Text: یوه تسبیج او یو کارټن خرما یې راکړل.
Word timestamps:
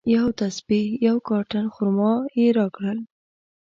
یوه 0.13 0.31
تسبیج 0.41 0.87
او 0.97 1.01
یو 1.07 1.17
کارټن 1.29 1.65
خرما 1.73 2.13
یې 2.39 2.47
راکړل. 2.59 2.99